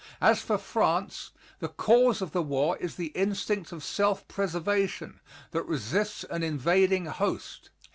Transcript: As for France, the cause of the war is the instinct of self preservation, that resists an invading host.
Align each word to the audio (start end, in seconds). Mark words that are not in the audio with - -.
As 0.19 0.41
for 0.41 0.57
France, 0.57 1.29
the 1.59 1.67
cause 1.67 2.23
of 2.23 2.31
the 2.31 2.41
war 2.41 2.75
is 2.77 2.95
the 2.95 3.09
instinct 3.13 3.71
of 3.71 3.83
self 3.83 4.27
preservation, 4.27 5.19
that 5.51 5.67
resists 5.67 6.23
an 6.23 6.41
invading 6.41 7.05
host. 7.05 7.69